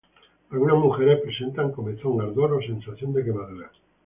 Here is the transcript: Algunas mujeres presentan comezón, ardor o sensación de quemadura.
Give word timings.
Algunas 0.49 0.77
mujeres 0.77 1.21
presentan 1.21 1.71
comezón, 1.71 2.21
ardor 2.21 2.53
o 2.53 2.59
sensación 2.63 3.13
de 3.13 3.23
quemadura. 3.23 3.71